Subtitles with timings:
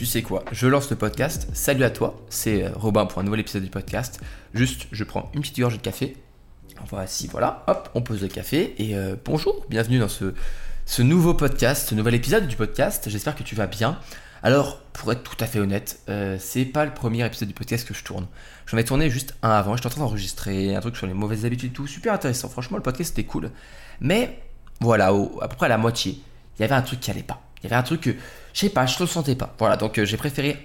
[0.00, 1.46] tu sais quoi, je lance le podcast.
[1.52, 4.18] Salut à toi, c'est euh, Robin pour un nouvel épisode du podcast.
[4.54, 6.16] Juste, je prends une petite gorgée de café.
[6.88, 8.74] Voici, voilà, hop, on pose le café.
[8.78, 13.10] Et euh, bonjour, bienvenue dans ce, nouveau podcast, ce nouvel épisode du podcast.
[13.10, 13.98] J'espère que tu vas bien.
[14.42, 17.86] Alors, pour être tout à fait honnête, euh, c'est pas le premier épisode du podcast
[17.86, 18.26] que je tourne.
[18.68, 21.44] J'en ai tourné juste un avant, j'étais en train d'enregistrer un truc sur les mauvaises
[21.44, 22.48] habitudes tout, super intéressant.
[22.48, 23.50] Franchement, le podcast c'était cool.
[24.00, 24.40] Mais
[24.80, 26.22] voilà, à peu près à la moitié,
[26.58, 27.42] il y avait un truc qui allait pas.
[27.62, 28.10] Il y avait un truc que,
[28.52, 29.54] je sais pas, je le sentais pas.
[29.58, 30.56] Voilà, donc euh, j'ai préféré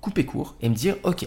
[0.00, 1.26] couper court et me dire, ok,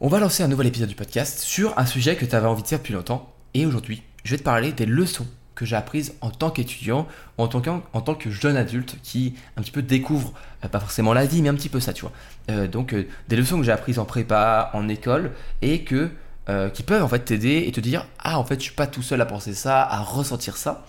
[0.00, 2.62] on va lancer un nouvel épisode du podcast sur un sujet que tu avais envie
[2.62, 3.32] de faire depuis longtemps.
[3.54, 7.08] Et aujourd'hui, je vais te parler des leçons que j'ai apprises en tant qu'étudiant,
[7.38, 11.40] en tant, que jeune adulte qui un petit peu découvre, euh, pas forcément la vie,
[11.40, 12.12] mais un petit peu ça, tu vois.
[12.50, 12.94] Euh, donc
[13.28, 15.32] des leçons que j'ai apprises en prépa, en école,
[15.62, 16.10] et que
[16.74, 19.02] qui peuvent en fait t'aider et te dire, ah en fait je suis pas tout
[19.02, 20.86] seul à penser ça, à ressentir ça.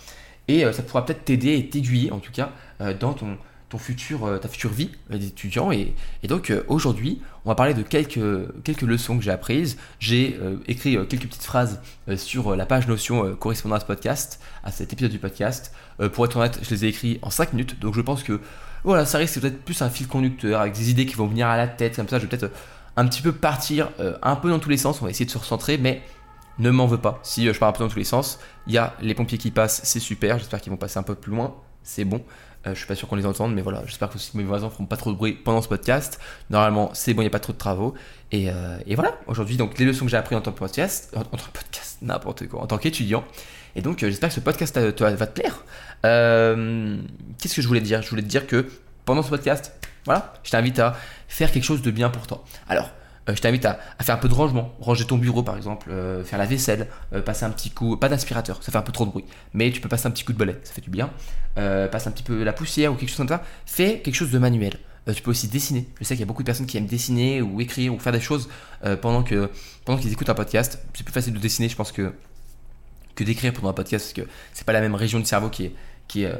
[0.48, 2.52] Et ça pourra peut-être t'aider et t'aiguiller en tout cas
[3.00, 5.72] dans ton, ton futur, euh, ta future vie d'étudiant.
[5.72, 8.20] Et, et, donc euh, aujourd'hui, on va parler de quelques,
[8.64, 9.78] quelques leçons que j'ai apprises.
[10.00, 11.80] J'ai écrit quelques petites phrases
[12.18, 15.74] sur la page Notion correspondant à ce podcast, à cet épisode du podcast.
[16.12, 18.42] pour être honnête, je les ai écrits en 5 minutes, donc je pense que
[18.84, 21.56] voilà, ça risque peut-être plus un fil conducteur avec des idées qui vont venir à
[21.56, 22.52] la tête, comme ça je vais peut-être
[22.98, 25.38] un petit peu partir un peu dans tous les sens, on va essayer de se
[25.38, 26.02] recentrer, mais
[26.60, 28.40] ne m'en veux pas si je pars un peu dans tous les sens.
[28.68, 31.16] Il y a les pompiers qui passent, c'est super, j'espère qu'ils vont passer un peu
[31.16, 31.56] plus loin,
[31.88, 32.24] c'est bon.
[32.66, 34.86] Euh, je suis pas sûr qu'on les entende, mais voilà, j'espère que mes voisins feront
[34.86, 36.20] pas trop de bruit pendant ce podcast.
[36.50, 37.94] Normalement, c'est bon, il n'y a pas trop de travaux.
[38.32, 41.14] Et, euh, et voilà, aujourd'hui, donc les leçons que j'ai apprises en tant que podcast,
[41.16, 43.24] en, tant que podcast, n'importe quoi, en tant qu'étudiant.
[43.76, 45.64] Et donc, euh, j'espère que ce podcast va te plaire.
[47.40, 48.02] Qu'est-ce que je voulais te dire?
[48.02, 48.66] Je voulais te dire que
[49.06, 49.74] pendant ce podcast,
[50.06, 50.96] voilà, je t'invite à
[51.28, 52.44] faire quelque chose de bien pour toi.
[52.68, 52.90] Alors, euh,
[53.36, 56.40] je t'invite à, faire un peu de rangement, ranger ton bureau par exemple, euh, faire
[56.40, 59.12] la vaisselle, euh, passer un petit coup, pas d'aspirateur, ça fait un peu trop de
[59.12, 61.10] bruit, mais tu peux passer un petit coup de balai, ça fait du bien,
[61.56, 64.40] passe un petit peu la poussière ou quelque chose comme ça, fais quelque chose de
[64.40, 64.78] manuel.
[65.14, 65.88] tu peux aussi dessiner.
[66.00, 68.14] Je sais qu'il y a beaucoup de personnes qui aiment dessiner ou écrire ou faire
[68.14, 68.48] des choses
[69.02, 69.50] pendant que
[69.86, 70.80] pendant qu'ils écoutent un podcast.
[70.94, 72.14] C'est plus facile de dessiner, je pense que
[73.16, 75.66] que d'écrire pendant un podcast parce que c'est pas la même région du cerveau qui
[75.66, 75.76] est
[76.08, 76.34] qui est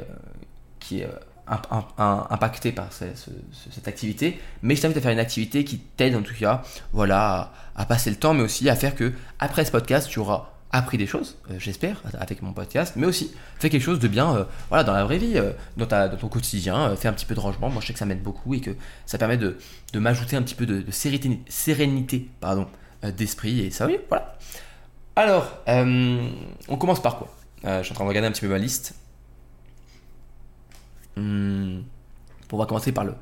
[0.78, 1.08] qui est
[1.48, 6.34] impacté par cette activité, mais je t'invite à faire une activité qui t'aide en tout
[6.38, 10.18] cas, voilà, à, passer le temps, mais aussi à faire que après ce podcast, tu
[10.18, 14.08] auras appris des choses, euh, j'espère, avec mon podcast, mais aussi fais quelque chose de
[14.08, 17.34] bien, euh, voilà, dans la vraie vie, euh, dans, ton quotidien, fais un petit peu
[17.34, 17.70] de rangement.
[17.70, 18.72] Moi, je sais que ça m'aide beaucoup et que
[19.06, 19.56] ça permet de,
[19.92, 22.66] de m'ajouter un petit peu de, sérénité, sérénité, pardon,
[23.16, 24.36] d'esprit et ça, oui, voilà.
[25.16, 27.34] Alors, on commence par quoi?
[27.64, 28.94] Je suis en train de regarder un petit peu ma liste.
[31.18, 31.82] Hmm.
[32.52, 33.14] on va commencer par, le,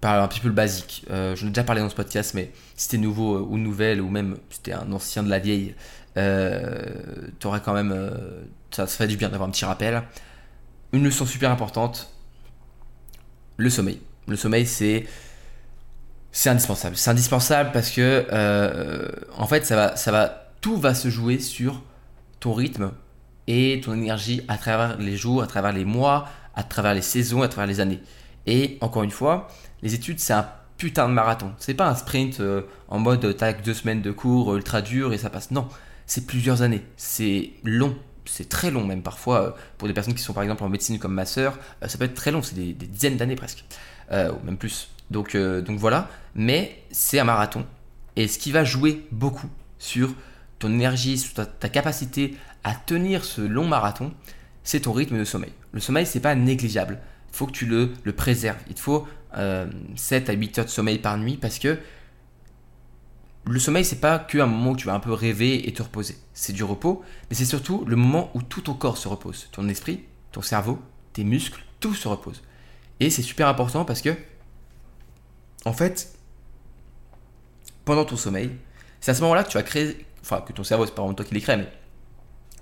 [0.00, 1.04] par un petit peu le basique.
[1.10, 4.00] Euh, je ai déjà parlé dans ce podcast, mais si t'es nouveau euh, ou nouvelle,
[4.00, 5.74] ou même si t'es un ancien de la vieille,
[6.16, 7.92] euh, quand même.
[7.92, 10.02] Euh, ça, se fait du bien d'avoir un petit rappel.
[10.92, 12.12] Une leçon super importante
[13.56, 14.00] le sommeil.
[14.26, 15.06] Le sommeil, c'est.
[16.32, 16.96] C'est indispensable.
[16.96, 18.24] C'est indispensable parce que,
[19.36, 21.82] en fait, ça va, ça va, tout va se jouer sur
[22.38, 22.92] ton rythme
[23.48, 27.42] et ton énergie à travers les jours, à travers les mois, à travers les saisons,
[27.42, 28.00] à travers les années.
[28.46, 29.48] Et encore une fois,
[29.82, 31.52] les études, c'est un putain de marathon.
[31.58, 35.18] C'est pas un sprint euh, en mode tac deux semaines de cours ultra dur et
[35.18, 35.50] ça passe.
[35.50, 35.68] Non,
[36.06, 36.82] c'est plusieurs années.
[36.96, 37.96] C'est long.
[38.24, 40.98] C'est très long même parfois euh, pour des personnes qui sont par exemple en médecine
[40.98, 41.58] comme ma sœur.
[41.82, 42.42] Euh, ça peut être très long.
[42.42, 43.64] C'est des, dizaines d'années presque,
[44.10, 44.90] ou même plus.
[45.10, 46.08] Donc donc voilà.
[46.34, 47.66] Mais c'est un marathon
[48.16, 50.14] et ce qui va jouer beaucoup sur
[50.58, 54.12] ton énergie, sur ta capacité à tenir ce long marathon,
[54.62, 55.52] c'est ton rythme de sommeil.
[55.72, 57.00] Le sommeil, c'est pas négligeable.
[57.32, 58.58] Il faut que tu le, préserves.
[58.68, 61.78] Il te faut 7 euh, à 8 heures de sommeil par nuit parce que
[63.46, 66.16] le sommeil, c'est pas qu'un moment où tu vas un peu rêver et te reposer.
[66.34, 69.48] C'est du repos, mais c'est surtout le moment où tout ton corps se repose.
[69.52, 70.78] Ton esprit, ton cerveau,
[71.12, 72.42] tes muscles, tout se repose.
[73.00, 74.14] Et c'est super important parce que,
[75.64, 76.12] en fait,
[77.84, 78.50] pendant ton sommeil,
[79.00, 81.14] c'est à ce moment-là que tu vas créer, enfin, que ton cerveau, c'est pas vraiment
[81.14, 81.68] toi qui les crée, mais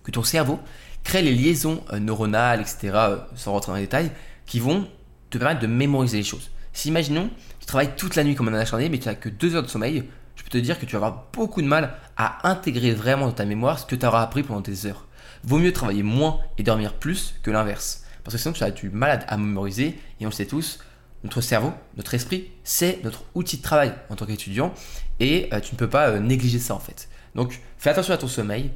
[0.04, 0.60] que ton cerveau
[1.08, 4.10] crée les liaisons euh, neuronales, etc., euh, sans rentrer dans les détails,
[4.44, 4.86] qui vont
[5.30, 6.50] te permettre de mémoriser les choses.
[6.74, 9.56] Si imaginons, tu travailles toute la nuit comme un acharné, mais tu n'as que deux
[9.56, 10.04] heures de sommeil,
[10.36, 13.32] je peux te dire que tu vas avoir beaucoup de mal à intégrer vraiment dans
[13.32, 15.06] ta mémoire ce que tu auras appris pendant tes heures.
[15.44, 18.04] Vaut mieux travailler moins et dormir plus que l'inverse.
[18.22, 20.78] Parce que sinon tu vas être malade à mémoriser, et on le sait tous,
[21.24, 24.74] notre cerveau, notre esprit, c'est notre outil de travail en tant qu'étudiant,
[25.20, 27.08] et euh, tu ne peux pas négliger ça en fait.
[27.34, 28.72] Donc fais attention à ton sommeil,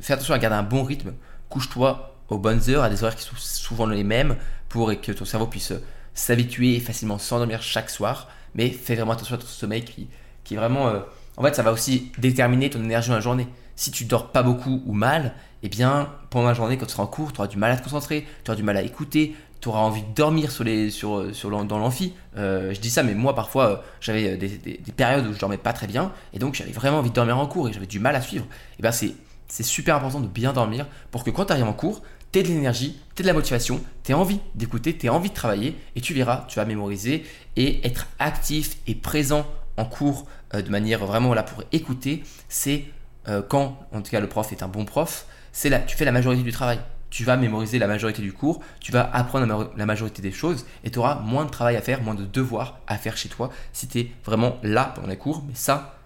[0.00, 1.12] fais attention à garder un bon rythme,
[1.50, 4.36] couche-toi aux bonnes heures, à des horaires qui sont souvent les mêmes,
[4.68, 5.74] pour que ton cerveau puisse
[6.14, 8.28] s'habituer et facilement s'endormir chaque soir.
[8.54, 10.08] Mais fais vraiment attention à ton sommeil qui,
[10.50, 10.88] est vraiment...
[10.88, 11.00] Euh,
[11.36, 13.48] en fait, ça va aussi déterminer ton énergie dans la journée.
[13.76, 17.02] Si tu dors pas beaucoup ou mal, eh bien, pendant la journée, quand tu seras
[17.02, 19.34] en cours, tu auras du mal à te concentrer, tu auras du mal à écouter,
[19.60, 22.14] tu auras envie de dormir sur les, sur, sur dans l'amphi.
[22.36, 25.86] je dis ça, mais moi parfois j'avais des, des, périodes où je dormais pas très
[25.86, 28.22] bien et donc j'avais vraiment envie de dormir en cours et j'avais du mal à
[28.22, 28.46] suivre.
[28.78, 29.14] Et ben c'est
[29.50, 32.02] c'est super important de bien dormir pour que quand tu arrives en cours,
[32.32, 35.10] tu aies de l'énergie, tu aies de la motivation, tu aies envie d'écouter, tu aies
[35.10, 37.24] envie de travailler et tu verras, tu vas mémoriser
[37.56, 42.84] et être actif et présent en cours euh, de manière vraiment là pour écouter, c'est
[43.28, 46.04] euh, quand, en tout cas le prof est un bon prof, c'est là, tu fais
[46.04, 46.78] la majorité du travail.
[47.10, 50.92] Tu vas mémoriser la majorité du cours, tu vas apprendre la majorité des choses et
[50.92, 53.88] tu auras moins de travail à faire, moins de devoirs à faire chez toi si
[53.88, 55.42] tu es vraiment là pendant les cours.
[55.48, 55.99] Mais ça,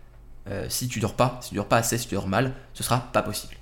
[0.48, 2.82] euh, si tu dors pas, si tu dors pas assez, si tu dors mal, ce
[2.82, 3.54] sera pas possible.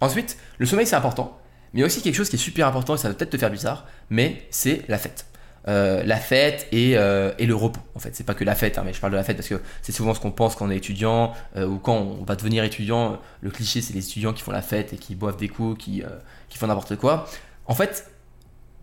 [0.00, 1.40] Ensuite, le sommeil c'est important,
[1.72, 3.30] mais il y a aussi quelque chose qui est super important et ça va peut-être
[3.30, 5.26] te faire bizarre, mais c'est la fête.
[5.68, 7.80] Euh, la fête euh, et, le repos.
[7.94, 9.48] En fait, c'est pas que la fête, hein, mais je parle de la fête parce
[9.48, 12.64] que c'est souvent ce qu'on pense quand on est étudiant ou quand on va devenir
[12.64, 13.20] étudiant.
[13.40, 16.02] Le cliché, c'est les étudiants qui font la fête et qui boivent des coups, qui,
[16.48, 17.26] qui font n'importe quoi.
[17.66, 18.10] En fait,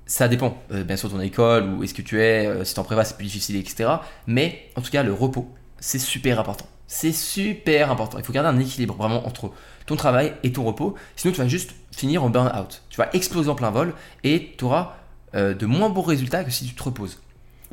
[0.05, 3.03] ça dépend, bien sûr, de ton école, ou est-ce que tu es, si t'es en
[3.03, 3.89] c'est plus difficile, etc.
[4.27, 6.67] Mais en tout cas, le repos, c'est super important.
[6.87, 8.17] C'est super important.
[8.17, 9.51] Il faut garder un équilibre vraiment entre
[9.85, 10.95] ton travail et ton repos.
[11.17, 12.83] Sinon, tu vas juste finir en burn-out.
[12.89, 13.93] Tu vas exploser en plein vol
[14.23, 14.95] et tu auras
[15.35, 17.19] euh, de moins bons résultats que si tu te reposes.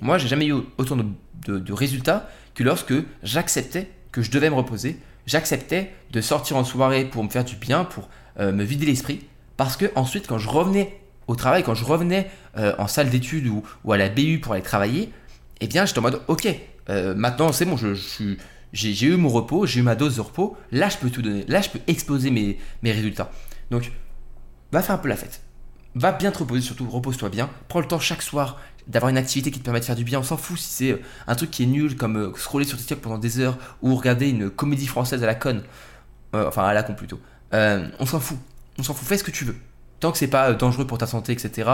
[0.00, 4.98] Moi, j'ai jamais eu autant de, résultats que lorsque j'acceptais que je devais me reposer.
[5.26, 8.08] J'acceptais de sortir en soirée pour me faire du bien, pour
[8.40, 9.24] euh, me vider l'esprit.
[9.56, 13.46] Parce que ensuite, quand je revenais au travail, quand je revenais euh, en salle d'études
[13.46, 13.62] ou,
[13.92, 15.10] à la BU pour aller travailler,
[15.60, 16.48] eh bien, j'étais en mode, ok,
[17.16, 18.36] maintenant c'est bon, je, suis,
[18.74, 21.44] j'ai eu mon repos, j'ai eu ma dose de repos, là je peux tout donner,
[21.48, 23.30] là je peux exploser mes, mes résultats.
[23.70, 23.90] Donc,
[24.72, 25.40] va faire un peu la fête.
[25.94, 27.48] Va bien te reposer, surtout repose-toi bien.
[27.68, 30.18] Prends le temps chaque soir d'avoir une activité qui te permet de faire du bien.
[30.18, 32.76] On s'en fout si c'est euh, un truc qui est nul, comme euh, scroller sur
[32.76, 35.62] TikTok pendant des heures ou regarder une comédie française à la conne.
[36.34, 37.20] Euh, enfin, à la con plutôt.
[37.52, 38.38] on s'en fout.
[38.78, 39.06] On s'en fout.
[39.06, 39.56] Fais ce que tu veux.
[40.00, 41.70] Tant que c'est pas dangereux pour ta santé, etc.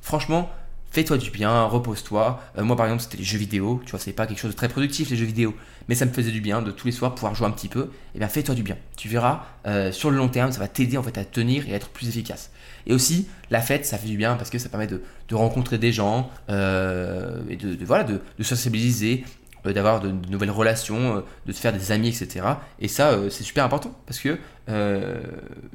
[0.00, 0.50] franchement,
[0.90, 2.42] fais-toi du bien, repose-toi.
[2.56, 3.80] Euh, moi, par exemple, c'était les jeux vidéo.
[3.84, 5.54] Tu vois, c'est pas quelque chose de très productif, les jeux vidéo.
[5.88, 7.82] Mais ça me faisait du bien de tous les soirs pouvoir jouer un petit peu.
[7.82, 8.76] Et eh bien, fais-toi du bien.
[8.96, 11.72] Tu verras, euh, sur le long terme, ça va t'aider en fait à tenir et
[11.72, 12.50] à être plus efficace.
[12.86, 15.02] Et aussi, la fête, ça fait du bien parce que ça permet de,
[15.32, 19.24] rencontrer des gens euh, et de, sensibiliser,
[19.64, 22.46] d'avoir de, nouvelles relations, de te faire des amis, etc.
[22.80, 24.38] Et ça, c'est super important parce que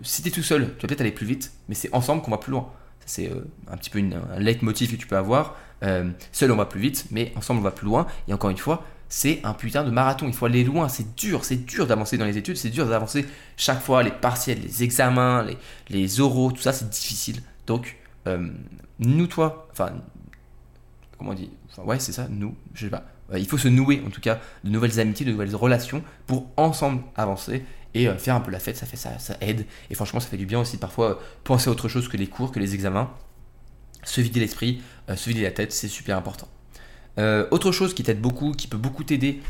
[0.01, 2.31] si tu es tout seul, tu vas peut-être aller plus vite, mais c'est ensemble qu'on
[2.31, 2.71] va plus loin.
[3.05, 5.55] C'est euh, un petit peu une, un leitmotiv que tu peux avoir.
[5.83, 8.07] Euh, seul on va plus vite, mais ensemble on va plus loin.
[8.27, 10.27] Et encore une fois, c'est un putain de marathon.
[10.27, 10.89] Il faut aller loin.
[10.89, 12.57] C'est dur, c'est dur d'avancer dans les études.
[12.57, 13.25] C'est dur d'avancer
[13.57, 14.01] chaque fois.
[14.03, 15.57] Les partiels, les examens, les,
[15.89, 17.41] les oraux, tout ça, c'est difficile.
[17.67, 17.97] Donc,
[18.27, 18.47] euh,
[18.99, 19.91] nous, toi, enfin,
[21.17, 21.49] comment on dit?
[21.69, 23.03] Enfin, Ouais, c'est ça, nous, je sais pas.
[23.35, 27.01] il faut se nouer, en tout cas, de nouvelles amitiés, de nouvelles relations pour ensemble
[27.15, 29.65] avancer et euh, faire un peu la fête, ça fait ça, ça aide.
[29.89, 32.17] Et franchement, ça fait du bien aussi de parfois euh, penser à autre chose que
[32.17, 33.11] les cours, que les examens.
[34.03, 36.47] Se vider l'esprit, euh, se vider la tête, c'est super important.
[37.51, 39.41] autre chose qui t'aide beaucoup, qui peut beaucoup t'aider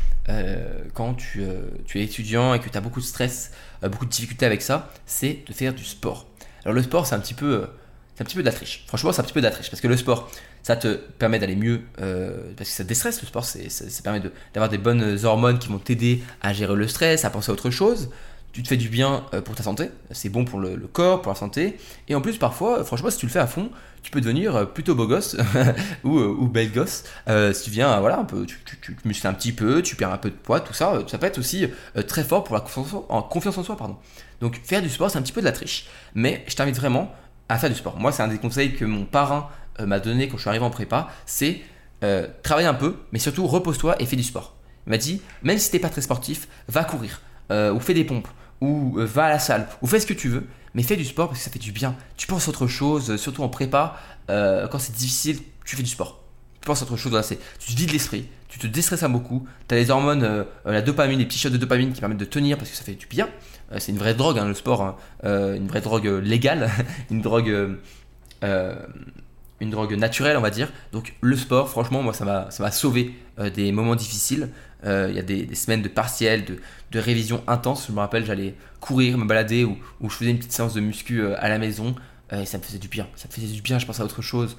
[0.92, 1.42] quand tu,
[1.86, 3.52] tu, es étudiant et que tu as beaucoup de stress,
[3.82, 6.26] beaucoup de difficultés avec ça, c'est de faire du sport.
[6.64, 7.66] Alors le sport, c'est un petit peu
[8.14, 8.84] c'est un petit peu de la triche.
[8.86, 10.30] Franchement, c'est un petit peu de la triche parce que le sport,
[10.62, 13.44] ça te permet d'aller mieux parce que ça déstresse le sport.
[13.44, 17.30] C'est, ça, permet d'avoir des bonnes hormones qui vont t'aider à gérer le stress, à
[17.30, 18.10] penser à autre chose.
[18.54, 21.30] Tu te fais du bien euh, pour ta santé, c'est bon pour le, corps, pour
[21.30, 21.76] la santé.
[22.08, 23.68] Et en plus, parfois, franchement, si tu le fais à fond,
[24.02, 25.36] tu peux devenir euh, plutôt beau gosse
[26.04, 27.04] ou, belle gosse.
[27.52, 30.18] si tu viens, voilà, un peu, tu, tu, muscles un petit peu, tu perds un
[30.18, 31.66] peu de poids, tout ça, ça peut être aussi
[32.06, 33.76] très fort pour la confiance en, confiance en soi.
[33.76, 33.96] Pardon.
[34.40, 35.86] Donc, faire du sport, c'est un petit peu de la triche.
[36.14, 37.12] Mais je t'invite vraiment
[37.48, 37.98] à faire du sport.
[37.98, 39.48] Moi, c'est un des conseils que mon parrain
[39.80, 41.60] euh, m'a donné quand je suis arrivé en prépa, c'est
[42.02, 44.54] euh, travaille un peu, mais surtout repose-toi et fais du sport.
[44.86, 47.20] Il m'a dit, même si t'es pas très sportif, va courir,
[47.50, 48.28] euh, ou fais des pompes,
[48.64, 51.28] ou va à la salle, ou fais ce que tu veux, mais fais du sport
[51.28, 51.94] parce que ça fait du bien.
[52.16, 53.96] Tu penses à autre chose, surtout en prépa,
[54.28, 56.20] quand c'est difficile, tu fais du sport.
[56.60, 59.46] Tu penses à autre chose, voilà, c'est, tu te vides l'esprit, tu te déstresses beaucoup,
[59.68, 62.56] tu as les hormones, la dopamine, les petits shots de dopamine qui permettent de tenir
[62.56, 63.28] parce que ça fait du bien.
[63.72, 64.96] Euh, c'est une vraie drogue, hein, le sport, hein.
[65.24, 66.70] euh, une vraie drogue légale,
[67.10, 67.76] une drogue
[68.42, 68.74] euh,
[69.60, 70.70] une drogue naturelle, on va dire.
[70.92, 73.14] Donc le sport, franchement, moi, ça m'a, ça m'a sauvé
[73.54, 74.50] des moments difficiles.
[74.84, 76.58] Il y a des, semaines de partiels, de,
[76.90, 77.86] de révision intense.
[77.88, 81.26] Je me rappelle, j'allais courir, me balader ou, je faisais une petite séance de muscu
[81.26, 81.94] à la maison.
[82.30, 83.08] et ça me faisait du bien.
[83.16, 84.56] Ça me faisait du bien, je pensais à autre chose.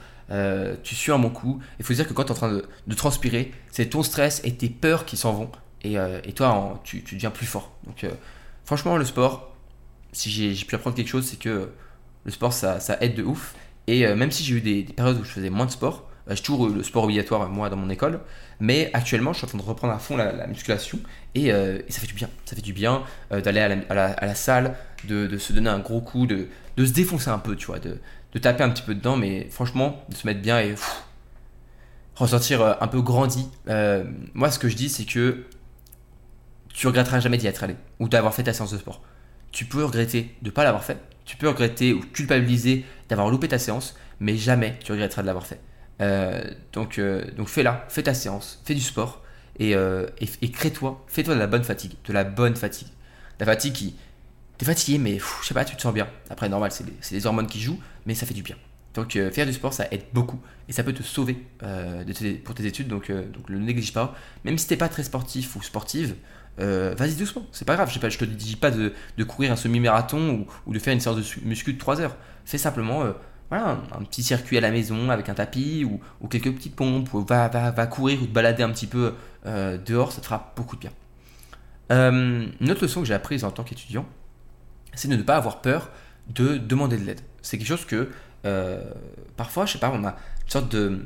[0.83, 1.61] tu suis à mon coup.
[1.79, 4.55] Il faut dire que quand tu es en train de, transpirer, c'est ton stress et
[4.55, 5.51] tes peurs qui s'en vont.
[5.83, 5.97] Et,
[6.33, 7.71] toi, tu, deviens plus fort.
[7.85, 8.03] Donc
[8.65, 9.55] Franchement, le sport,
[10.11, 11.69] si j'ai pu apprendre quelque chose, c'est que
[12.23, 13.55] le sport, ça, aide de ouf.
[13.87, 16.14] Et euh, même si j'ai eu des, périodes où je faisais moins de sport, euh,
[16.29, 18.19] j'ai toujours eu le sport obligatoire, moi, dans mon école.
[18.59, 20.99] Mais actuellement, je suis en train de reprendre à fond la, musculation.
[21.37, 22.29] Euh, et, ça fait du bien.
[22.45, 24.75] Ça fait du bien d'aller à, la, salle,
[25.07, 27.99] de, se donner un gros coup, de, se défoncer un peu, tu vois, de,
[28.39, 30.75] taper un petit peu dedans, mais franchement, de se mettre bien et
[32.15, 33.47] ressortir euh, un peu grandi.
[33.69, 34.03] Euh,
[34.33, 35.45] moi, ce que je dis, c'est que
[36.73, 39.01] tu regretteras jamais d'y être allé ou d'avoir fait ta séance de sport.
[39.51, 43.47] Tu peux regretter de ne pas l'avoir fait, tu peux regretter ou culpabiliser d'avoir loupé
[43.47, 45.59] ta séance, mais jamais tu regretteras de l'avoir fait.
[46.01, 46.99] Euh, donc,
[47.37, 49.23] donc fais-la, fais ta séance, fais du sport
[49.59, 52.89] et, et, crée-toi, fais-toi de la bonne fatigue, de la bonne fatigue.
[53.39, 53.95] La fatigue qui,
[54.57, 56.07] t'es fatigué, mais je sais pas, tu te sens bien.
[56.29, 58.55] Après, normal, c'est les, hormones qui jouent, mais ça fait du bien.
[58.93, 62.03] Donc, euh, faire du sport, ça aide beaucoup et ça peut te sauver euh,
[62.45, 62.87] pour tes études.
[62.87, 64.15] Donc, euh, donc, le néglige pas.
[64.45, 66.15] Même si t'es pas très sportif ou sportive,
[66.57, 67.45] vas-y doucement.
[67.51, 67.91] C'est pas grave.
[67.93, 68.93] Je, pas, je te dis pas de,
[69.25, 72.15] courir un semi-marathon ou, de faire une séance de muscu de 3 heures.
[72.45, 73.03] Fais simplement
[73.49, 77.13] voilà, un, petit circuit à la maison avec un tapis ou, quelques petites pompes.
[77.13, 79.13] Ou va, va, va, courir ou te balader un petit peu
[79.45, 80.11] dehors.
[80.11, 80.91] Ça te fera beaucoup de bien.
[81.89, 84.05] une autre leçon que j'ai apprise en tant qu'étudiant,
[84.95, 85.89] c'est de ne pas avoir peur
[86.29, 87.21] de demander de l'aide.
[87.41, 88.09] C'est quelque chose que
[88.45, 88.81] euh,
[89.37, 90.99] parfois, je sais pas, on a une sorte de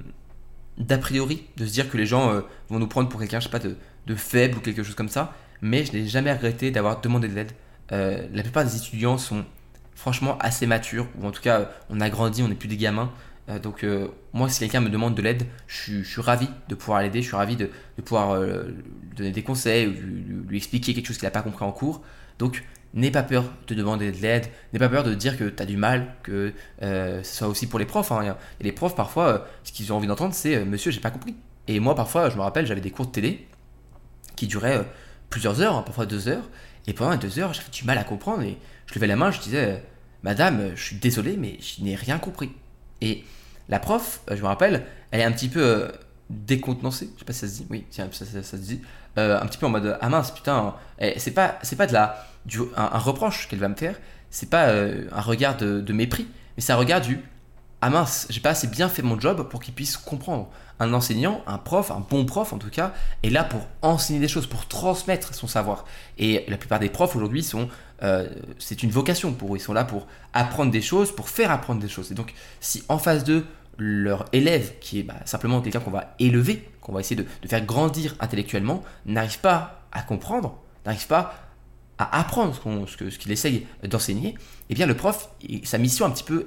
[0.77, 3.45] d'a priori de se dire que les gens euh, vont nous prendre pour quelqu'un, je
[3.45, 3.75] sais pas, de,
[4.15, 5.33] faible ou quelque chose comme ça.
[5.61, 7.51] Mais je n'ai jamais regretté d'avoir demandé de l'aide.
[7.91, 9.45] Euh, la plupart des étudiants sont
[9.99, 13.11] franchement assez matures, ou en tout cas, on a grandi, on n'est plus des gamins.
[13.61, 13.85] donc,
[14.33, 17.35] moi, si quelqu'un me demande de l'aide, je, suis ravi de pouvoir l'aider, je suis
[17.35, 17.69] ravi de,
[18.03, 18.39] pouvoir
[19.15, 22.01] donner des conseils, lui, lui expliquer quelque chose qu'il n'a pas compris en cours.
[22.37, 22.63] Donc,
[22.95, 25.65] N'aie pas peur de demander de l'aide, n'aie pas peur de dire que tu as
[25.67, 28.11] du mal, que euh, ce soit aussi pour les profs.
[28.11, 28.35] Hein.
[28.59, 31.11] Et les profs, parfois, euh, ce qu'ils ont envie d'entendre, c'est euh, Monsieur, j'ai pas
[31.11, 31.35] compris.
[31.67, 33.47] Et moi, parfois, je me rappelle, j'avais des cours de télé
[34.35, 34.83] qui duraient
[35.29, 36.49] plusieurs heures, hein, parfois deux heures.
[36.87, 38.43] Et pendant deux heures, j'avais du mal à comprendre.
[38.43, 38.57] Et
[38.87, 39.83] je levais la main, je disais
[40.23, 42.51] Madame, je suis désolé, mais je n'ai rien compris.
[43.01, 43.23] Et
[43.69, 45.91] la prof, je me rappelle, elle est un petit peu
[46.29, 48.81] décontenancée, je sais pas si ça se dit, oui, ça, se dit,
[49.15, 50.75] un petit peu en mode Ah mince, putain,
[51.17, 52.25] c'est pas, c'est pas de la
[52.75, 56.73] un, reproche qu'elle va me faire, c'est pas euh, un regard de, mépris, mais c'est
[56.73, 57.19] un regard du
[57.81, 60.49] ah mince, j'ai pas assez bien fait mon job pour qu'il puisse comprendre.
[60.81, 62.93] Un enseignant, un prof, un bon prof en tout cas,
[63.23, 65.85] est là pour enseigner des choses, pour transmettre son savoir.
[66.17, 67.69] Et la plupart des profs aujourd'hui sont,
[68.03, 69.57] euh, c'est une vocation pour eux.
[69.57, 72.11] Ils sont là pour apprendre des choses, pour faire apprendre des choses.
[72.11, 73.45] Et donc, si en face d'eux,
[73.77, 77.47] leur élève, qui est bah, simplement quelqu'un qu'on va élever, qu'on va essayer de, de
[77.47, 81.33] faire grandir intellectuellement, n'arrive pas à comprendre, n'arrive pas
[81.99, 84.35] à apprendre ce qu'il essaye d'enseigner,
[84.69, 85.29] eh bien le prof,
[85.63, 86.45] sa mission un petit peu,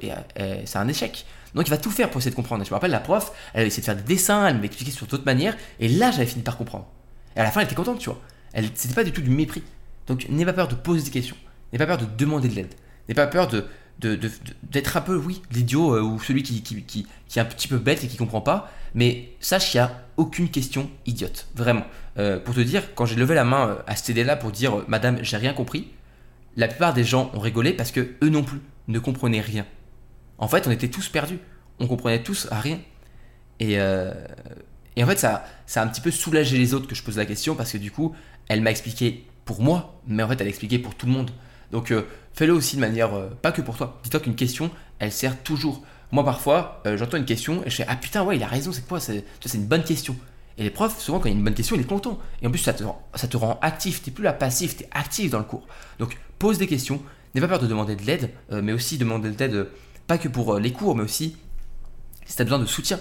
[0.65, 1.27] c'est un échec.
[1.55, 2.65] Donc il va tout faire pour essayer de comprendre.
[2.65, 5.27] je me rappelle, la prof, elle essayé de faire des dessins, elle m'expliquait sur d'autres
[5.27, 6.87] manières, et là j'avais fini par comprendre.
[7.37, 8.21] Et à la fin, elle était contente, tu vois.
[8.55, 9.63] Elle, c'était pas du tout du mépris.
[10.07, 11.37] Donc n'aie pas peur de poser des questions,
[11.73, 12.75] n'aie pas peur de demander de l'aide,
[13.09, 13.67] n'aie pas peur de,
[14.07, 17.07] d'être un peu, oui, l'idiot euh, ou celui qui, qui, qui,
[17.37, 20.49] est un petit peu bête et qui comprend pas, mais sache qu'il n'y a aucune
[20.49, 21.85] question idiote, vraiment.
[22.19, 24.85] Euh, pour te dire, quand j'ai levé la main euh, à cette idée-là pour dire
[24.89, 25.89] Madame, j'ai rien compris,
[26.57, 29.67] la plupart des gens ont rigolé parce que eux non plus ne comprenaient rien.
[30.39, 31.39] En fait, on était tous perdus,
[31.79, 32.81] on comprenait tous à rien.
[33.61, 37.03] Et, et en fait, ça, ça a un petit peu soulagé les autres que je
[37.03, 38.15] pose la question parce que du coup,
[38.49, 41.31] elle m'a expliqué pour moi, mais en fait, elle a expliqué pour tout le monde.
[41.73, 42.03] Donc euh,
[42.35, 43.99] fais-le aussi de manière, euh, pas que pour toi.
[44.05, 45.83] Dis-toi qu'une question, elle sert toujours.
[46.13, 48.71] Moi parfois, euh, j'entends une question et je fais Ah putain, ouais, il a raison,
[48.71, 49.25] c'est quoi C'est
[49.55, 50.15] une bonne question.
[50.59, 52.19] Et les profs, souvent, quand il y a une bonne question, il est content.
[52.43, 54.03] Et en plus, ça te, ça te rend actif.
[54.03, 55.67] Tu n'es plus là passif, tu es actif dans le cours.
[55.99, 57.03] Donc, pose des questions.
[57.35, 59.69] N'aie pas peur de demander de l'aide, mais aussi demander de l'aide,
[60.07, 61.39] pas que pour les cours, mais aussi
[62.27, 63.01] si tu as besoin de soutien,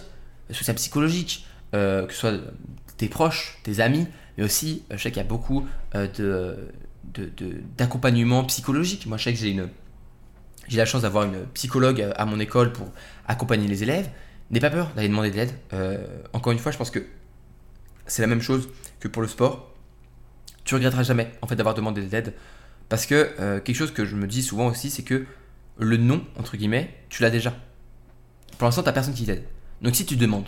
[0.52, 2.36] soutien psychologique, que ce soit
[2.96, 6.56] tes proches, tes amis, mais aussi, je sais qu'il y a beaucoup de
[7.04, 9.06] d'accompagnement psychologique.
[9.06, 9.70] Moi, je sais que j'ai une
[10.68, 12.88] j'ai la chance d'avoir une psychologue à mon école pour
[13.28, 14.10] accompagner les élèves.
[14.52, 15.52] N'aie pas peur d'aller demander de l'aide.
[15.74, 17.06] Euh, encore une fois, je pense que
[18.06, 19.74] c'est la même chose que pour le sport.
[20.64, 22.34] Tu regretteras jamais en fait d'avoir demandé de l'aide
[22.88, 25.26] parce que euh, quelque chose que je me dis souvent aussi, c'est que
[25.78, 27.54] le non entre guillemets, tu l'as déjà.
[28.58, 29.44] Pour l'instant, t'as personne qui t'aide.
[29.82, 30.48] Donc si tu demandes,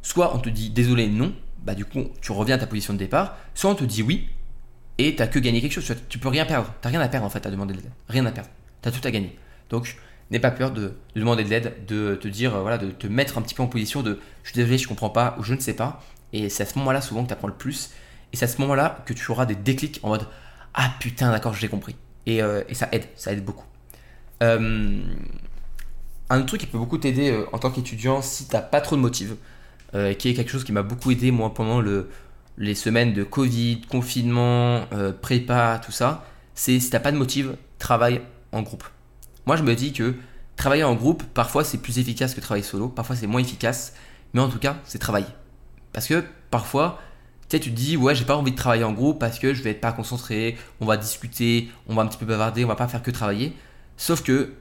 [0.00, 2.98] soit on te dit désolé non, bah du coup tu reviens à ta position de
[2.98, 4.28] départ, soit on te dit oui,
[4.98, 5.94] et t'as que gagné quelque chose.
[6.08, 6.72] Tu, peux rien perdre.
[6.80, 7.90] T'as rien à perdre en fait à demander de l'aide.
[8.08, 8.50] Rien à perdre.
[8.82, 9.36] T'as tout à gagner.
[9.70, 9.96] Donc,
[10.30, 13.42] n'aie pas peur de, demander de l'aide, de te dire, voilà, de te mettre un
[13.42, 15.74] petit peu en position de je suis désolé, je comprends pas ou je ne sais
[15.74, 16.02] pas.
[16.32, 17.90] Et c'est à ce moment-là souvent que tu apprends le plus.
[18.32, 20.26] Et c'est à ce moment-là que tu auras des déclics en mode
[20.74, 21.96] ah putain, d'accord, j'ai compris.
[22.26, 23.66] Et, euh, ça aide, ça aide beaucoup.
[24.42, 25.02] Euh,
[26.30, 28.96] un autre truc qui peut beaucoup t'aider euh, en tant qu'étudiant si t'as pas trop
[28.96, 29.36] de motive,
[30.18, 32.08] qui est quelque chose qui m'a beaucoup aidé moi pendant le,
[32.58, 37.56] les semaines de Covid, confinement, euh, prépa, tout ça, c'est si t'as pas de motive,
[37.78, 38.20] travaille
[38.52, 38.84] en groupe.
[39.46, 40.14] Moi, je me dis que
[40.56, 43.94] travailler en groupe, parfois c'est plus efficace que travailler solo, parfois c'est moins efficace,
[44.34, 45.26] mais en tout cas, c'est travailler.
[45.92, 47.00] Parce que parfois,
[47.48, 49.52] Tu sais, tu te dis, ouais, j'ai pas envie de travailler en groupe parce que
[49.52, 52.68] je vais être pas concentré, on va discuter, on va un petit peu bavarder, on
[52.68, 53.52] va pas faire que travailler.
[53.98, 54.54] Sauf que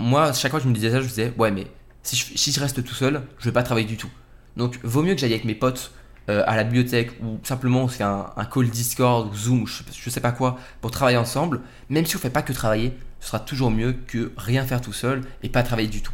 [0.00, 1.68] moi, chaque fois que je me disais ça, je me disais, ouais, mais
[2.02, 4.10] si je, si je reste tout seul, je vais pas travailler du tout.
[4.56, 5.92] Donc, vaut mieux que j'aille avec mes potes
[6.28, 9.66] euh, à la bibliothèque ou simplement on se fait un, call Discord ou Zoom ou
[9.66, 11.60] je, sais pas quoi pour travailler ensemble.
[11.88, 14.92] Même si on fait pas que travailler, ce sera toujours mieux que rien faire tout
[14.92, 16.12] seul et pas travailler du tout.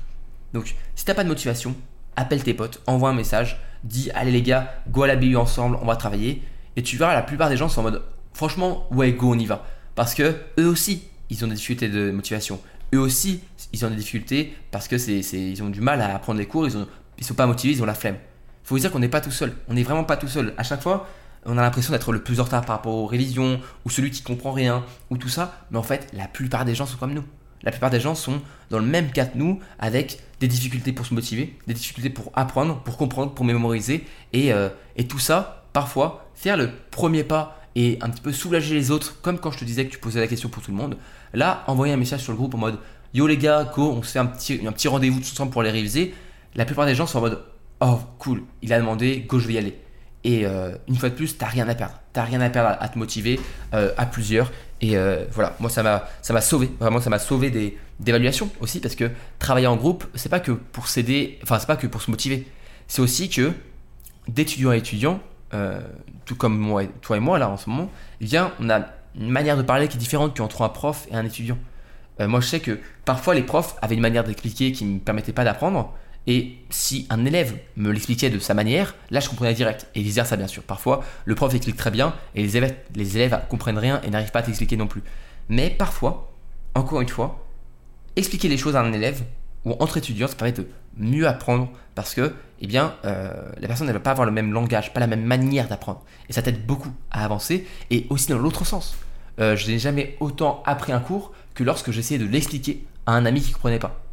[0.54, 1.74] Donc, si t'as pas de motivation,
[2.16, 5.78] appelle tes potes, envoie un message, dis allez les gars, go à la BU ensemble,
[5.82, 6.42] on va travailler.
[6.76, 9.46] Et tu verras, la plupart des gens sont en mode franchement, ouais, go, on y
[9.46, 9.66] va.
[9.94, 12.60] Parce que eux aussi, ils ont des difficultés de motivation.
[12.94, 13.40] Eux aussi,
[13.72, 16.66] ils ont des difficultés parce que c'est, ils ont du mal à apprendre les cours,
[16.66, 16.86] ils,
[17.18, 18.16] ils sont pas motivés, ils ont la flemme.
[18.68, 19.54] Faut vous dire qu'on n'est pas tout seul.
[19.68, 20.52] On n'est vraiment pas tout seul.
[20.58, 21.08] À chaque fois,
[21.46, 24.22] on a l'impression d'être le plus en retard par rapport aux révisions, ou celui qui
[24.22, 25.64] comprend rien, ou tout ça.
[25.70, 27.24] Mais en fait, la plupart des gens sont comme nous.
[27.62, 31.06] La plupart des gens sont dans le même cas que nous, avec des difficultés pour
[31.06, 34.04] se motiver, des difficultés pour apprendre, pour comprendre, pour mémoriser.
[34.34, 38.74] Et, euh, et tout ça, parfois, faire le premier pas et un petit peu soulager
[38.74, 40.76] les autres, comme quand je te disais que tu posais la question pour tout le
[40.76, 40.98] monde.
[41.32, 42.78] Là, envoyer un message sur le groupe en mode
[43.14, 45.62] Yo les gars, go, on se fait un petit, un petit rendez-vous tous ensemble pour
[45.62, 46.14] les réviser.
[46.54, 47.42] La plupart des gens sont en mode
[47.80, 49.78] Oh, cool, il a demandé, go, je vais y aller.
[50.24, 51.94] Et euh, une fois de plus, t'as rien à perdre.
[52.12, 53.38] T'as rien à perdre à, te motiver
[53.72, 54.50] euh, à plusieurs.
[54.80, 56.70] Et euh, voilà, moi ça m'a ça m'a sauvé.
[56.80, 60.52] Vraiment, ça m'a sauvé des d'évaluation aussi parce que travailler en groupe, c'est pas que
[60.52, 62.46] pour s'aider, enfin c'est pas que pour se motiver.
[62.86, 63.52] C'est aussi que
[64.28, 65.20] d'étudiant à étudiant,
[66.26, 68.26] tout comme toi et moi là en ce moment, eh
[68.60, 68.86] on a
[69.18, 71.58] une manière de parler qui est différente qu'entre un prof et un étudiant.
[72.20, 75.44] moi je sais que parfois les profs avaient une manière d'expliquer qui me permettait pas
[75.44, 75.92] d'apprendre.
[76.30, 79.88] Et si un élève me l'expliquait de sa manière, là je comprenais direct.
[79.94, 80.62] Et vice ça bien sûr.
[80.62, 84.30] Parfois, le prof explique très bien et les élèves, les élèves comprennent rien et n'arrivent
[84.30, 85.02] pas à t'expliquer non plus.
[85.48, 86.30] Mais parfois,
[86.74, 87.46] encore une fois,
[88.14, 89.22] expliquer les choses à un élève
[89.64, 90.68] ou entre étudiants, ça permet de
[90.98, 94.52] mieux apprendre parce que, eh bien, euh, la personne ne va pas avoir le même
[94.52, 96.04] langage, pas la même manière d'apprendre.
[96.28, 98.98] Et ça t'aide beaucoup à avancer et aussi dans l'autre sens.
[99.40, 103.24] Euh, je n'ai jamais autant appris un cours que lorsque j'essayais de l'expliquer à un
[103.24, 104.04] ami qui ne comprenait pas.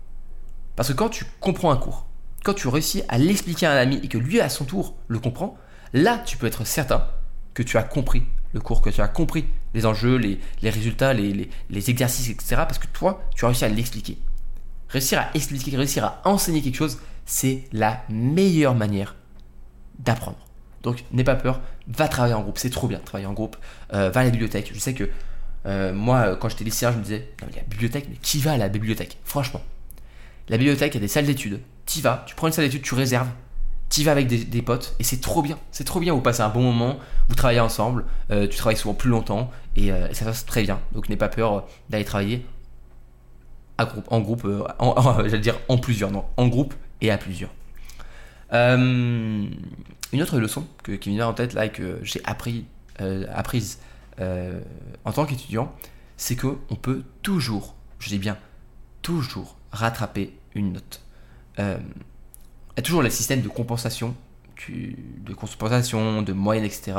[0.75, 2.05] Parce que quand tu comprends un cours,
[2.43, 5.19] quand tu réussis à l'expliquer à un ami et que lui à son tour le
[5.19, 5.57] comprend,
[5.93, 7.07] là tu peux être certain
[7.53, 11.49] que tu as compris le cours, que tu as compris les enjeux, les, résultats, les,
[11.89, 12.55] exercices, etc.
[12.57, 14.17] Parce que toi, tu as réussi à l'expliquer.
[14.89, 19.15] Réussir à expliquer, réussir à enseigner quelque chose, c'est la meilleure manière
[19.99, 20.37] d'apprendre.
[20.83, 23.57] Donc n'aie pas peur, va travailler en groupe, c'est trop bien de travailler en groupe,
[23.93, 24.71] euh, va à la bibliothèque.
[24.73, 25.09] Je sais que
[25.65, 28.57] euh, moi, quand j'étais lycéen, je me disais, non, la bibliothèque, mais qui va à
[28.57, 29.17] la bibliothèque?
[29.23, 29.61] Franchement,
[30.49, 31.59] la bibliothèque, a des salles d'études.
[31.85, 33.29] Tu vas, tu prends une salle d'études, tu réserves.
[33.89, 35.59] Tu vas avec des, potes et c'est trop bien.
[35.71, 36.13] C'est trop bien.
[36.13, 36.97] Vous passez un bon moment,
[37.29, 40.79] vous travaillez ensemble, euh, tu travailles souvent plus longtemps euh, et, ça passe très bien.
[40.91, 42.45] Donc n'aie pas peur euh, d'aller travailler
[43.77, 44.47] à groupe, en groupe,
[45.25, 47.51] j'allais dire en plusieurs, non, en groupe et à plusieurs.
[48.51, 49.51] une
[50.13, 52.65] autre leçon que, qui me vient en tête là et que j'ai appris,
[53.33, 53.79] apprise
[54.17, 55.73] en tant qu'étudiant,
[56.15, 58.37] c'est qu'on peut toujours, je dis bien
[59.01, 61.01] toujours, rattraper une note.
[61.57, 64.15] Il y a toujours le système de compensation,
[64.69, 66.93] de compensation, de moyenne, etc.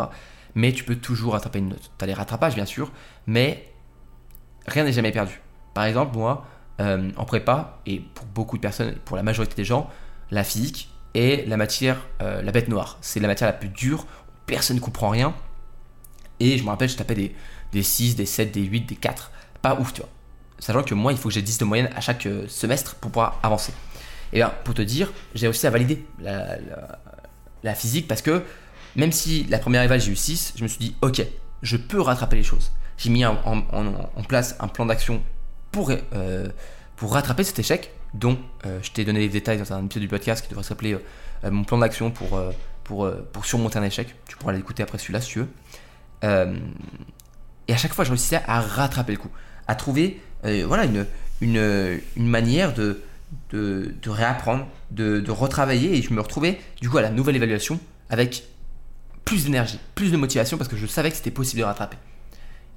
[0.55, 1.91] Mais tu peux toujours rattraper une note.
[1.99, 2.91] Tu as les rattrapages, bien sûr,
[3.27, 3.71] mais
[4.67, 5.41] rien n'est jamais perdu.
[5.75, 6.47] Par exemple, moi,
[6.81, 9.91] euh, en prépa, et pour beaucoup de personnes, pour la majorité des gens,
[10.31, 12.99] la physique est la matière, euh, la bête noire.
[13.01, 14.07] C'est la matière la plus dure,
[14.47, 15.35] personne ne comprend rien.
[16.41, 17.35] Et je me rappelle, je tapais des,
[17.73, 19.31] des 6, des 7, des 8, des 4.
[19.63, 20.11] Pas ouf, tu vois
[20.59, 23.11] sachant que moi, il faut que j'ai 10 de moyenne à chaque euh, semestre pour
[23.11, 23.73] pouvoir avancer.
[24.33, 28.43] Et bien, pour te dire, j'ai aussi à valider la, physique parce que
[28.95, 31.25] même si la première éval j'ai eu 6, je me suis dit, ok,
[31.63, 32.73] je peux rattraper les choses.
[32.97, 33.37] J'ai mis en,
[34.29, 35.23] place un plan d'action
[35.73, 36.49] pour, euh,
[36.97, 40.09] pour rattraper cet échec, dont euh, je t'ai donné les détails dans un épisode du
[40.09, 40.97] podcast qui devrait s'appeler
[41.45, 42.41] mon plan d'action pour,
[42.85, 44.15] pour, pour surmonter un échec.
[44.27, 45.49] Tu pourras l'écouter après celui-là si tu veux.
[47.69, 49.31] et à chaque fois, je réussissais à rattraper le coup,
[49.67, 51.07] à trouver euh, voilà, une,
[51.41, 53.03] une, manière de,
[53.51, 55.97] de, réapprendre, de, retravailler.
[55.97, 57.81] Et je me retrouvais du coup à la nouvelle évaluation
[58.11, 58.45] avec
[59.25, 61.97] plus d'énergie, plus de motivation parce que je savais que c'était possible de rattraper.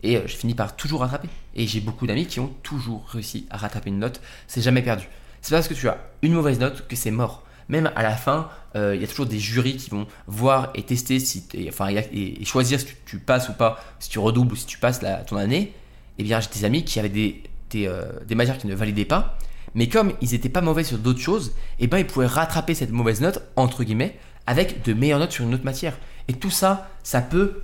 [0.02, 1.30] Et euh, je finis par toujours rattraper.
[1.56, 4.22] Et j'ai beaucoup d'amis qui ont toujours réussi à rattraper une note.
[4.48, 5.08] C'est jamais perdu.
[5.42, 7.44] C'est parce que tu as une mauvaise note que c'est mort.
[7.70, 10.82] Même à la fin, euh, il y a toujours des jurys qui vont voir et
[10.82, 14.66] tester si enfin, et, choisir si tu, passes ou pas, si tu redoubles ou si
[14.66, 15.62] tu passes la, ton année.
[16.18, 17.44] Et eh bien, j'ai des amis qui avaient des,
[17.76, 19.38] euh, des, matières qui ne validaient pas,
[19.76, 22.74] mais comme ils n'étaient pas mauvais sur d'autres choses, et eh ben ils pouvaient rattraper
[22.74, 25.98] cette mauvaise note, entre guillemets, avec de meilleures notes sur une autre matière.
[26.28, 27.62] Et tout ça, ça peut,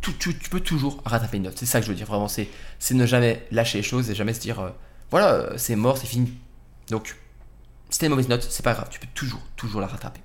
[0.00, 1.56] tu, peux toujours rattraper une note.
[1.56, 2.48] C'est ça que je veux dire, vraiment, c'est
[2.90, 4.70] ne jamais lâcher les choses et jamais se dire, euh,
[5.10, 6.32] voilà, euh, c'est mort, c'est fini.
[6.90, 7.16] Donc,
[7.90, 10.20] si une mauvaise note, c'est pas grave, tu peux toujours, toujours la rattraper.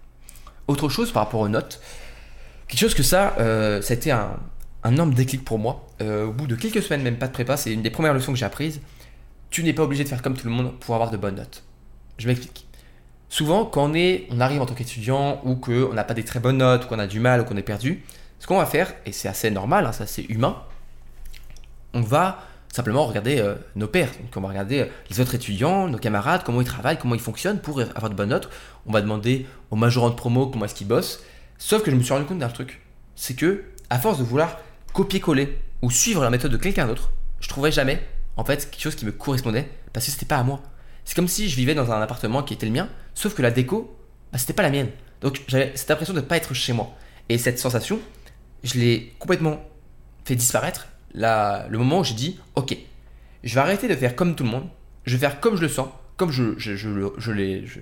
[0.67, 1.82] Autre chose par rapport aux notes,
[2.67, 4.38] quelque chose que ça, ça a été un,
[4.84, 5.88] un énorme déclic pour moi.
[6.00, 8.38] au bout de quelques semaines, même pas de prépa, c'est une des premières leçons que
[8.38, 8.82] j'ai apprises.
[9.52, 11.64] Tu n'es pas obligé de faire comme tout le monde pour avoir de bonnes notes.
[12.18, 12.66] Je m'explique.
[13.30, 16.40] Souvent, quand on, est, on arrive en tant qu'étudiant ou qu'on n'a pas des très
[16.40, 18.04] bonnes notes, ou qu'on a du mal ou qu'on est perdu,
[18.40, 20.64] ce qu'on va faire, et c'est assez normal, hein, c'est humain,
[21.94, 24.10] on va simplement regarder euh, nos pairs.
[24.22, 27.22] Donc on va regarder euh, les autres étudiants, nos camarades, comment ils travaillent, comment ils
[27.22, 28.50] fonctionnent pour avoir de bonnes notes.
[28.86, 31.22] On va demander aux majorants de promo comment est-ce qu'ils bossent.
[31.58, 32.82] Sauf que je me suis rendu compte d'un truc,
[33.16, 34.60] c'est que à force de vouloir
[34.94, 37.12] copier-coller ou suivre la méthode de quelqu'un d'autre,
[37.42, 38.02] je trouverais jamais
[38.38, 40.62] en fait quelque chose qui me correspondait parce que c'était pas à moi.
[41.06, 43.52] C'est comme si je vivais dans un appartement qui était le mien, sauf que la
[43.52, 43.98] déco,
[44.32, 44.89] bah, c'était pas la mienne.
[45.22, 46.96] Donc j'avais cette impression de ne pas être chez moi.
[47.30, 48.00] Et cette sensation,
[48.63, 49.62] je l'ai complètement
[50.26, 52.76] fait disparaître là, le moment où j'ai dit ok,
[53.44, 54.67] je vais arrêter de faire comme tout le monde,
[55.06, 56.89] je vais faire comme je le sens, comme je, je, je,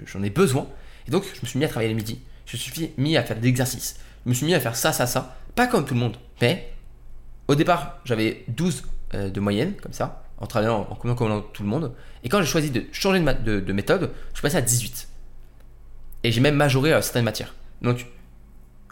[0.05, 0.67] j'en ai besoin.
[1.07, 3.23] Et donc je me suis mis à travailler le midi, je me suis mis à
[3.23, 5.93] faire des exercices, je me suis mis à faire ça, ça, ça, pas comme tout
[5.93, 6.71] le monde, mais
[7.47, 8.83] au départ j'avais 12
[9.13, 11.93] euh, de moyenne, comme ça, en travaillant en commun tout le monde.
[12.23, 15.08] Et quand j'ai choisi de changer de, méthode, je suis passé à 18.
[16.23, 17.54] Et j'ai même majoré euh, certaines matières.
[17.82, 18.08] Donc,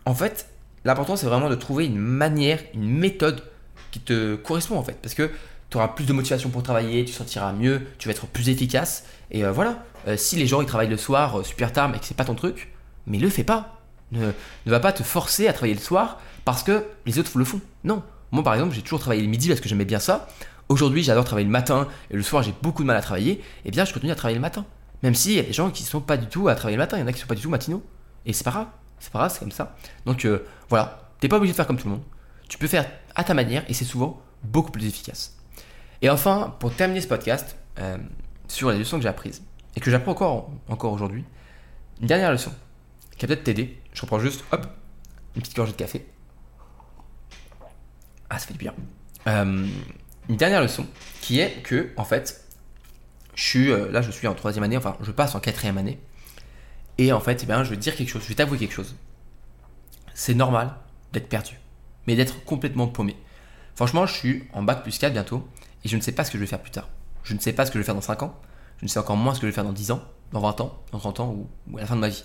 [0.06, 0.50] en fait,
[0.86, 3.44] l'important c'est vraiment de trouver une manière, une méthode
[3.92, 4.98] qui te correspond en fait.
[5.02, 5.30] Parce que
[5.70, 9.06] tu auras plus de motivation pour travailler, tu sentiras mieux, tu vas être plus efficace.
[9.32, 12.06] Et euh, voilà, euh, si les gens ils travaillent le soir super tard mais que
[12.06, 12.74] c'est pas ton truc,
[13.06, 13.74] mais le fais pas.
[14.14, 14.28] Ne,
[14.66, 17.60] ne va pas te forcer à travailler le soir parce que les autres le font.
[17.84, 18.04] Non.
[18.32, 20.28] Moi par exemple, j'ai toujours travaillé le midi parce que j'aimais bien ça.
[20.70, 23.42] Aujourd'hui, j'adore travailler le matin et le soir, j'ai beaucoup de mal à travailler.
[23.66, 24.66] Eh bien, je continue à travailler le matin.
[25.04, 26.84] Même s'il y a des gens qui ne sont pas du tout à travailler le
[26.84, 27.84] matin, il y en a qui ne sont pas du tout matinaux.
[28.26, 28.68] Et c'est pas grave.
[29.00, 29.76] C'est pas grave, c'est comme ça.
[30.06, 32.04] Donc euh, voilà, t'es pas obligé de faire comme tout le monde.
[32.50, 35.38] Tu peux faire à ta manière et c'est souvent beaucoup plus efficace.
[36.02, 37.98] Et enfin, pour terminer ce podcast, euh,
[38.48, 39.44] sur les leçons que j'ai apprises
[39.76, 41.24] et que j'apprends encore, encore aujourd'hui,
[42.02, 42.52] une dernière leçon
[43.18, 43.80] qui va peut-être t'aider.
[43.94, 44.68] Je reprends juste, hop,
[45.36, 46.06] une petite gorgée de café.
[48.30, 48.74] Ah, ça fait du bien.
[49.28, 49.68] Euh,
[50.30, 50.86] une dernière leçon
[51.22, 52.46] qui est que, en fait,
[53.36, 56.00] je suis, euh, là je suis en troisième année, enfin je passe en quatrième année,
[56.98, 58.96] et en fait, eh bien, je vais dire quelque chose, je vais t'avouer quelque chose.
[60.14, 60.74] C'est normal
[61.14, 61.60] d'être perdu,
[62.08, 63.16] mais d'être complètement paumé.
[63.76, 65.48] Franchement, je suis en bac plus 4 bientôt,
[65.86, 66.90] et je ne sais pas ce que je vais faire plus tard.
[67.24, 68.40] Je ne sais pas ce que je vais faire dans 5 ans,
[68.80, 70.62] je ne sais encore moins ce que je vais faire dans 10 ans, dans 20
[70.62, 71.36] ans, dans 30 ans,
[71.72, 72.24] ou, à la fin de ma vie.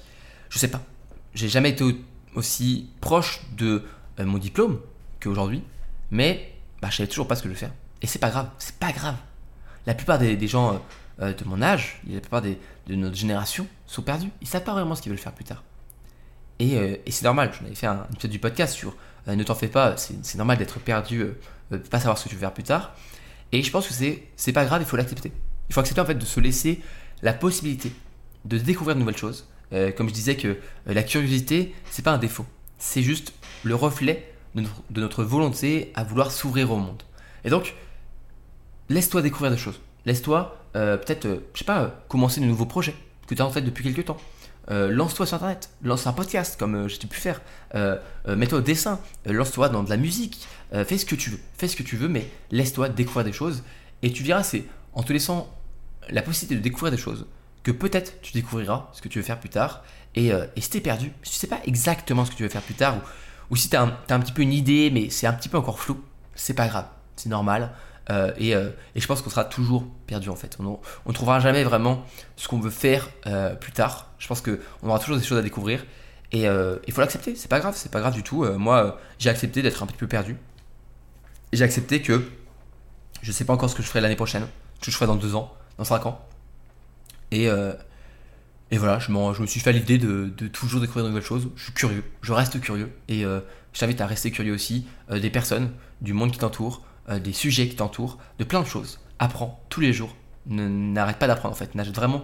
[0.49, 0.83] Je ne sais pas.
[1.35, 1.85] J'ai jamais été
[2.35, 3.85] aussi proche de
[4.21, 4.81] euh, mon diplôme
[5.21, 5.63] qu'aujourd'hui,
[6.11, 7.73] mais bah, je savais toujours pas ce que je vais faire.
[8.03, 9.17] Et c'est pas grave, c'est pas grave.
[9.87, 10.79] La plupart des, gens euh,
[11.21, 12.57] euh, de mon âge, la plupart de
[12.89, 14.31] notre génération sont perdus.
[14.41, 15.63] Ils savent pas vraiment ce qu'ils veulent faire plus tard.
[16.59, 18.95] Et, euh, c'est normal, j'en avais fait un épisode du podcast sur
[19.29, 21.25] ne t'en fais pas, c'est normal d'être perdu,
[21.71, 22.93] de pas savoir ce que tu veux faire plus tard.
[23.53, 25.31] Et je pense que c'est pas grave, il faut l'accepter.
[25.69, 26.81] Il faut accepter en fait de se laisser
[27.23, 27.93] la possibilité
[28.45, 29.47] de découvrir de nouvelles choses.
[29.97, 32.47] comme je disais que la curiosité, c'est pas un défaut,
[32.79, 37.05] c'est juste le reflet de notre volonté à vouloir s'ouvrir au monde.
[37.45, 37.75] Et donc,
[38.89, 39.81] laisse-toi découvrir des choses.
[40.07, 42.95] Laisse-toi euh, peut-être, euh, je sais pas, euh, commencer de nouveaux projets
[43.27, 44.19] que tu as en fait depuis quelques temps.
[44.69, 47.41] lance-toi sur internet, lance un podcast comme j'ai pu faire,
[48.27, 51.77] mets-toi au dessin, lance-toi dans de la musique, fais ce que tu veux, fais ce
[51.77, 53.63] que tu veux, mais laisse-toi découvrir des choses
[54.03, 54.65] et tu verras, c'est
[54.95, 55.49] en te laissant
[56.11, 57.27] la possibilité de découvrir des choses
[57.63, 59.85] que peut-être tu découvriras ce que tu veux faire plus tard.
[60.15, 62.75] Et, si t'es perdu, si tu sais pas exactement ce que tu veux faire plus
[62.75, 62.97] tard,
[63.51, 65.59] ou, si tu as, as, un petit peu une idée, mais c'est un petit peu
[65.59, 66.03] encore flou,
[66.35, 67.73] c'est pas grave, c'est normal.
[68.11, 70.59] Euh, euh, et, je pense qu'on sera toujours perdu en fait.
[70.61, 72.05] On ne trouvera jamais vraiment
[72.37, 74.11] ce qu'on veut faire euh, plus tard.
[74.19, 75.85] Je pense qu'on aura toujours des choses à découvrir.
[76.33, 78.45] Et il faut l'accepter, c'est pas grave, c'est pas grave du tout.
[78.57, 80.39] moi, j'ai accepté d'être un petit peu perdu.
[81.53, 82.27] J'ai accepté que
[83.21, 84.47] je sais pas encore ce que je ferai l'année prochaine,
[84.81, 86.27] ce que je ferai dans deux ans, dans cinq ans.
[87.33, 87.49] Et,
[88.71, 91.51] et voilà, je, je, me suis fait l'idée de, de, toujours découvrir de nouvelles choses.
[91.55, 92.91] Je suis curieux, je reste curieux.
[93.09, 96.83] Et je t'invite à rester curieux aussi des personnes, du monde qui t'entoure.
[97.09, 99.01] Euh, des sujets qui t'entourent, de plein de choses.
[99.19, 100.15] Apprends tous les jours.
[100.47, 101.75] N'arrête pas d'apprendre en fait.
[101.75, 102.23] N'arrête vraiment,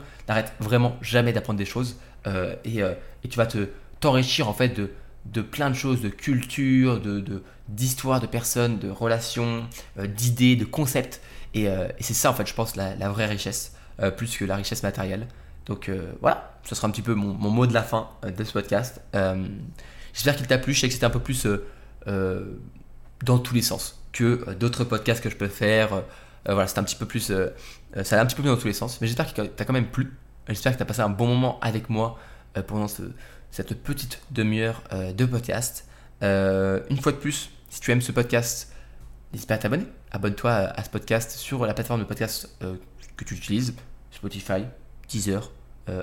[0.61, 1.99] vraiment jamais d'apprendre des choses.
[2.29, 4.93] Euh, euh, et, tu vas te t'enrichir en fait de,
[5.27, 11.21] de plein de choses, de culture, de d'histoires, de, personnes, de relations, d'idées, de concepts.
[11.55, 13.75] Et, c'est ça en fait, je pense, la, vraie richesse,
[14.17, 15.27] plus que la richesse matérielle.
[15.67, 18.53] Donc voilà, ce sera un petit peu mon, mon mot de la fin de ce
[18.53, 19.01] podcast.
[20.15, 20.73] J'espère qu'il t'a plu.
[20.73, 21.47] Je sais que c'était un peu plus
[23.25, 25.93] dans tous les sens que euh, d'autres podcasts que je peux faire.
[25.95, 26.03] Euh,
[26.47, 27.33] voilà, c'est un petit peu plus.
[27.33, 29.01] ça allait un petit peu plus dans tous les sens.
[29.01, 30.17] Mais j'espère que t'as quand même plu.
[30.49, 32.19] J'espère que tu as passé un bon moment avec moi
[32.67, 35.87] pendant cette petite demi-heure de podcast.
[36.23, 38.73] une fois de plus, si tu aimes ce podcast,
[39.33, 39.85] n'hésite pas à t'abonner.
[40.11, 43.75] Abonne-toi à, ce podcast sur la plateforme de podcast que tu utilises
[44.11, 44.65] Spotify,
[45.11, 45.51] Deezer,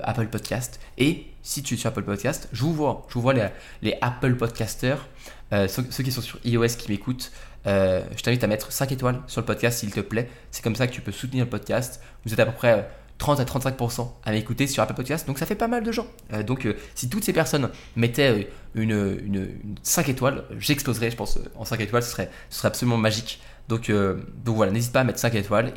[0.02, 0.80] Apple Podcast.
[0.98, 3.34] Et si tu es sur Apple Podcast, je vous vois, je vous vois
[3.82, 5.06] les, Apple Podcasters,
[5.50, 7.32] ceux, qui sont sur iOS qui m'écoutent.
[7.64, 10.28] je t'invite à mettre 5 étoiles sur le podcast s'il te plaît.
[10.50, 12.00] C'est comme ça que tu peux soutenir le podcast.
[12.24, 15.46] Vous êtes à peu près 30 à 35% à m'écouter sur Apple Podcast, donc ça
[15.46, 16.06] fait pas mal de gens.
[16.32, 19.48] Euh, donc euh, si toutes ces personnes mettaient euh, une,
[19.82, 23.40] 5 étoiles, j'exploserais, je pense, en 5 étoiles, ce serait, ce serait absolument magique.
[23.68, 25.72] Donc, donc voilà, n'hésite pas à mettre 5 étoiles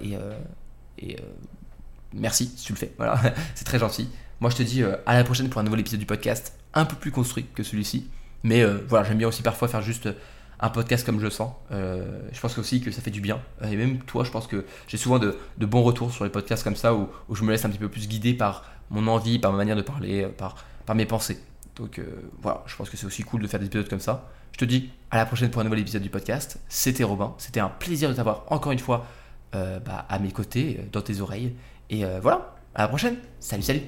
[1.00, 1.15] et
[2.13, 2.93] merci tu le fais.
[2.98, 3.19] Voilà,
[3.56, 4.10] c'est très gentil.
[4.39, 6.95] Moi je te dis à la prochaine pour un nouvel épisode du podcast, un peu
[6.95, 8.08] plus construit que celui-ci.
[8.43, 10.08] Mais voilà, j'aime bien aussi parfois faire juste
[10.60, 11.54] un podcast comme je le sens.
[11.72, 13.41] Euh, je pense aussi que ça fait du bien.
[13.63, 16.76] Et même toi, je pense que j'ai souvent de, bons retours sur les podcasts comme
[16.76, 19.58] ça où, je me laisse un petit peu plus guider par mon envie, par ma
[19.58, 21.39] manière de parler, euh, par, par mes pensées.
[21.76, 22.04] Donc euh,
[22.41, 24.30] voilà, je pense que c'est aussi cool de faire des épisodes comme ça.
[24.52, 26.60] Je te dis à la prochaine pour un nouvel épisode du podcast.
[26.67, 27.34] C'était Robin.
[27.38, 29.06] C'était un plaisir de t'avoir encore une fois
[29.54, 31.54] bah, à mes côtés, dans tes oreilles.
[31.89, 33.17] Et voilà, à la prochaine.
[33.39, 33.82] Salut, salut.